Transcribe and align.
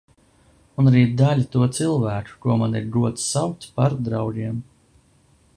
Un 0.83 0.87
arī 0.91 1.03
daļa 1.19 1.45
to 1.57 1.67
cilvēku, 1.79 2.35
ko 2.47 2.57
man 2.63 2.75
ir 2.81 2.89
gods 2.99 3.29
saukt 3.35 3.71
par 3.77 3.99
draugiem. 4.09 4.59